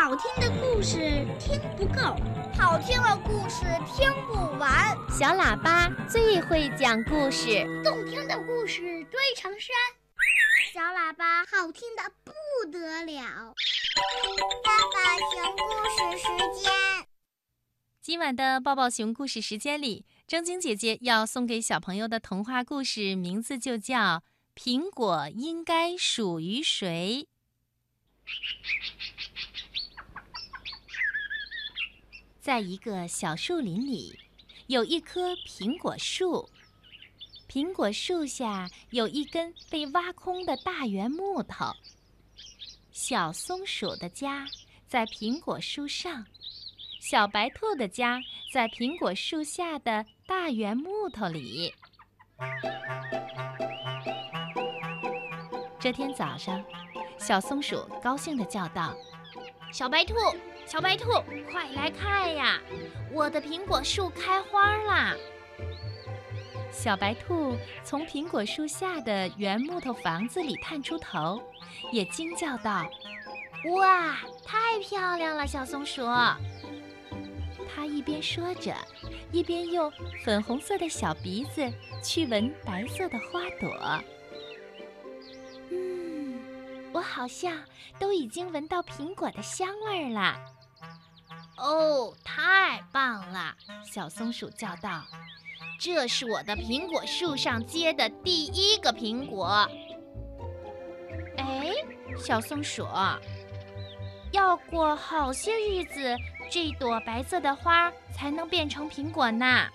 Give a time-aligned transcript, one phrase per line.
[0.00, 2.14] 好听的故事听不够，
[2.56, 4.96] 好听的故事听不完。
[5.10, 8.80] 小喇叭最会讲故事，动听的故事
[9.10, 9.74] 堆成山。
[10.72, 12.32] 小喇叭好听的不
[12.70, 13.52] 得了。
[14.62, 16.72] 爸爸熊故事时间，
[18.00, 23.98] 今晚的抱抱熊故事时间里，正晶姐姐要送给小朋友的童话故事名字就叫
[24.54, 27.26] 《苹果应该属于谁》。
[32.48, 34.18] 在一个小树林里，
[34.68, 36.48] 有一棵苹果树。
[37.46, 41.66] 苹果树下有一根被挖空的大圆木头。
[42.90, 44.46] 小松鼠的家
[44.86, 46.24] 在苹果树上，
[47.02, 48.18] 小白兔的家
[48.50, 51.74] 在苹果树下的大圆木头里。
[55.78, 56.64] 这天早上，
[57.18, 58.96] 小松鼠高兴地叫道
[59.70, 60.14] ：“小白兔！”
[60.68, 61.10] 小白兔，
[61.50, 62.60] 快来看呀！
[63.10, 65.16] 我的苹果树开花啦！
[66.70, 71.42] 小白兔从苹果树下的圆木头房子里探出头，
[71.90, 72.86] 也惊叫道
[73.78, 76.04] ：“哇，太漂亮了！”小松鼠，
[77.74, 78.74] 它一边说着，
[79.32, 79.90] 一边用
[80.22, 81.66] 粉红色的小鼻子
[82.04, 84.02] 去闻白色的花朵。
[85.70, 86.38] 嗯，
[86.92, 87.56] 我好像
[87.98, 90.38] 都已经闻到苹果的香味儿了。
[91.58, 93.54] 哦，太棒了！
[93.84, 95.04] 小松鼠叫道
[95.80, 99.68] ：“这是我的苹果树上结的第一个苹果。”
[101.36, 101.72] 哎，
[102.16, 102.86] 小松鼠，
[104.30, 106.16] 要过好些日子，
[106.50, 109.68] 这朵白色的花才能变成苹果呢。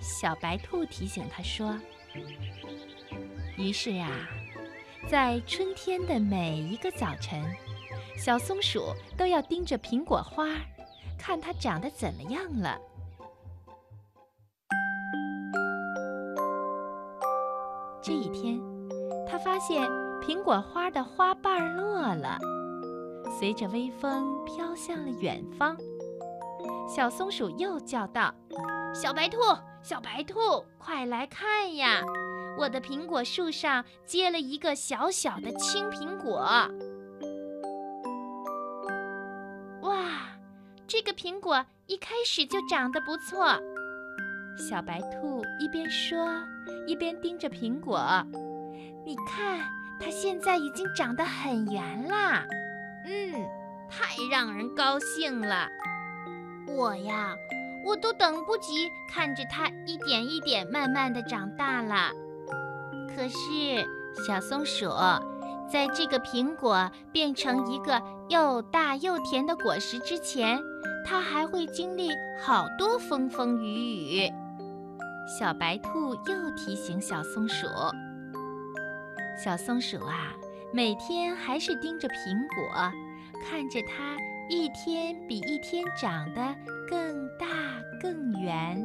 [0.00, 1.76] 小白兔提醒他说。
[3.56, 4.08] 于是呀，
[5.08, 7.44] 在春天的每一个早晨，
[8.16, 10.46] 小松鼠都要盯着苹果花。
[11.20, 12.78] 看它长得怎么样了。
[18.02, 18.58] 这一天，
[19.28, 19.82] 他发现
[20.22, 22.38] 苹果花的花瓣落了，
[23.38, 25.76] 随着微风飘向了远方。
[26.88, 28.34] 小松鼠又叫道
[28.94, 29.38] ：“小白兔，
[29.82, 30.40] 小白兔，
[30.78, 32.02] 快来看呀！
[32.58, 36.66] 我的苹果树上结了一个小小的青苹果。”
[40.90, 43.56] 这个苹果一开始就长得不错，
[44.58, 46.28] 小白兔一边说，
[46.84, 48.00] 一边盯着苹果。
[49.06, 49.60] 你看，
[50.00, 52.44] 它现在已经长得很圆啦。
[53.06, 53.32] 嗯，
[53.88, 55.68] 太让人高兴了。
[56.66, 57.36] 我呀，
[57.84, 62.10] 我都等不及看着它一点一点慢慢的长大了。
[63.14, 63.86] 可是，
[64.26, 64.88] 小松鼠。
[65.70, 70.60] 在这个苹果变成一个又大又甜的果实之前，
[71.06, 72.10] 它还会经历
[72.42, 74.32] 好多风风雨雨。
[75.38, 77.68] 小白兔又提醒小松鼠
[79.42, 80.34] ：“小松鼠啊，
[80.72, 82.90] 每天还是盯着苹果，
[83.48, 84.16] 看着它
[84.48, 86.52] 一天比一天长得
[86.88, 87.46] 更大
[88.02, 88.84] 更圆。”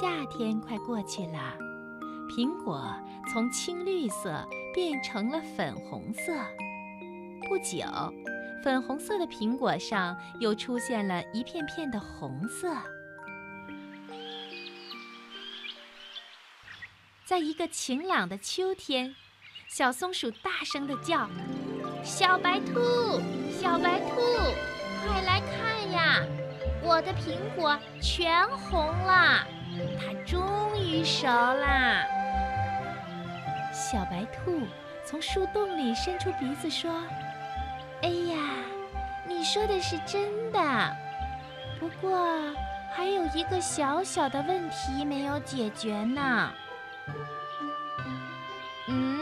[0.00, 1.71] 夏天快过去了。
[2.34, 2.82] 苹果
[3.30, 6.32] 从青绿色变成了粉红色，
[7.46, 7.84] 不久，
[8.64, 12.74] 粉红色的苹果上又出现了一片片的红色。
[17.26, 19.14] 在一个晴朗的秋天，
[19.68, 21.28] 小松鼠大声地叫
[22.02, 22.80] ：“小白兔，
[23.60, 24.16] 小白兔，
[25.04, 26.22] 快来看呀！
[26.84, 29.46] 我的苹果全红了，
[29.98, 32.04] 它终于熟啦！”
[33.72, 34.66] 小白兔
[35.04, 36.92] 从树洞里伸出鼻子说
[38.02, 38.36] ：“哎呀，
[39.26, 40.96] 你说的是真的，
[41.80, 42.28] 不过
[42.94, 46.52] 还有一个小小的问题没有解决呢。
[48.88, 49.20] ”“嗯，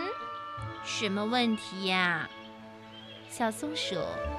[0.84, 2.28] 什么问题呀？”
[3.28, 3.94] 小松鼠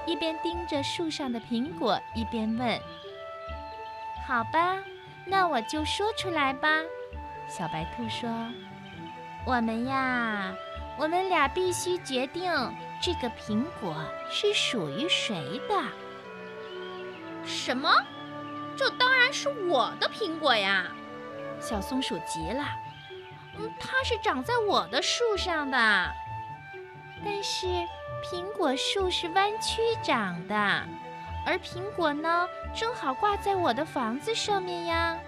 [0.05, 2.79] 一边盯着树上的苹果，一边问。
[4.27, 4.77] “好吧，
[5.25, 6.67] 那我就说出来吧。”
[7.47, 8.29] 小白兔说。
[9.43, 10.53] 我们呀，
[10.97, 12.53] 我们俩必须决定
[13.01, 13.95] 这个苹果
[14.29, 15.83] 是属于谁的。
[17.43, 17.91] 什么？
[18.77, 20.91] 这当然是我的苹果呀！
[21.59, 22.63] 小松鼠急了。
[23.57, 26.11] 嗯，它是长在我的树上的。
[27.25, 27.65] 但是
[28.23, 30.55] 苹果树是弯曲长的，
[31.45, 35.19] 而苹果呢，正好挂在我的房子上面呀。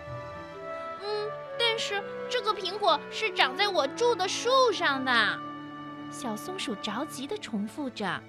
[1.01, 1.29] 嗯
[1.59, 5.39] 但是这个苹果是长在我住的树上的，
[6.11, 8.21] 小松鼠着急地重复着。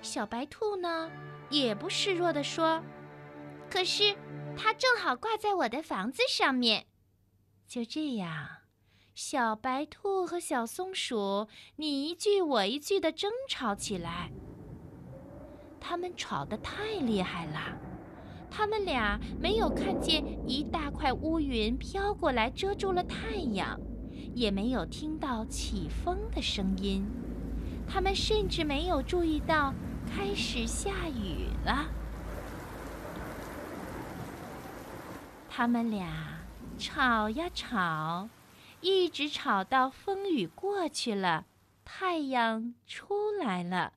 [0.00, 1.10] 小白兔呢，
[1.50, 2.82] 也不示弱地说
[3.70, 4.16] ：“可是
[4.56, 6.86] 它正好挂在我的房子上面。”
[7.68, 8.48] 就这样，
[9.14, 11.46] 小白兔和小松鼠
[11.76, 14.30] 你一句我一句地争吵起来。
[15.78, 17.78] 他们吵得太厉害了，
[18.60, 23.80] 他们俩没有看见一大块乌云飘过来遮住了太阳，
[24.34, 27.02] 也没有听到起风的声音，
[27.88, 29.72] 他们甚至没有注意到
[30.06, 31.88] 开始下雨了。
[35.48, 36.12] 他们俩
[36.76, 38.28] 吵呀吵，
[38.82, 41.46] 一直吵到风雨过去了，
[41.82, 43.94] 太阳出来了。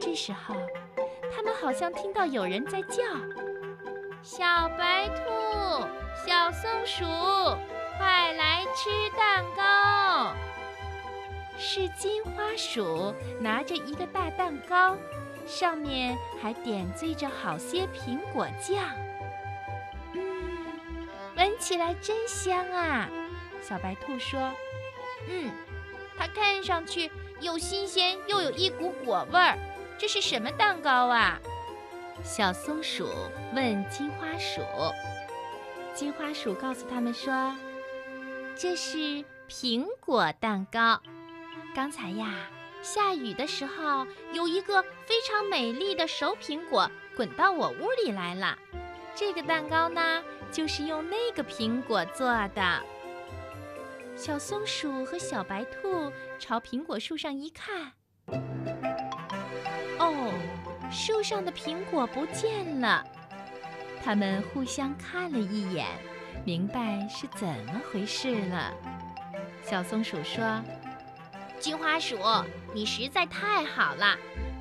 [0.00, 0.54] 这时候，
[1.44, 3.02] 们好像听到有人在叫
[4.22, 4.44] ：“小
[4.78, 5.86] 白兔，
[6.26, 7.04] 小松鼠，
[7.98, 10.32] 快来吃蛋糕！”
[11.56, 14.96] 是金花鼠拿着一个大蛋糕，
[15.46, 18.82] 上面还点缀着好些苹果酱。
[20.14, 21.06] 嗯，
[21.36, 23.08] 闻起来真香啊！
[23.62, 24.50] 小白兔说
[25.28, 25.50] ：“嗯，
[26.18, 29.56] 它看上去又新鲜又有一股果味儿。”
[29.98, 31.38] 这是什么蛋糕啊？
[32.22, 33.08] 小松鼠
[33.54, 34.60] 问金花鼠。
[35.94, 37.54] 金花鼠告诉他们说
[38.56, 41.00] ：“这是苹果蛋糕。
[41.74, 42.34] 刚才呀，
[42.82, 48.58] 下雨的时候，有一个非常美丽的熟苹果滚到我屋里来了。
[49.14, 52.82] 这个蛋糕呢，就是用那个苹果做的。”
[54.16, 57.92] 小松鼠和小白兔朝苹果树上一看。
[60.90, 63.04] 树上的苹果不见了。
[64.04, 65.86] 他们互相看了一眼，
[66.44, 68.72] 明白是怎么回事了。
[69.62, 70.62] 小松鼠说
[71.58, 72.18] ：“金花鼠，
[72.74, 74.16] 你实在太好了，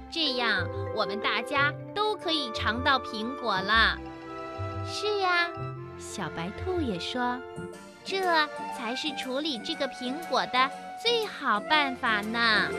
[0.10, 0.66] 这样
[0.96, 3.98] 我们大家都可以尝到苹果了。”
[4.88, 5.50] 是呀，
[6.00, 7.38] 小白兔也说
[8.06, 8.48] ：“这
[8.78, 10.70] 才是处理这个苹果的
[11.02, 12.70] 最好办法呢。”